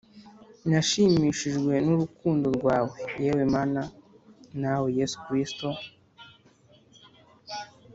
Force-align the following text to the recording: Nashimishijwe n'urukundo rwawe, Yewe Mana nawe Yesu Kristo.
Nashimishijwe 0.69 1.73
n'urukundo 1.85 2.47
rwawe, 2.57 2.95
Yewe 3.23 3.43
Mana 3.53 3.81
nawe 4.61 4.87
Yesu 4.99 5.17
Kristo. 5.25 5.67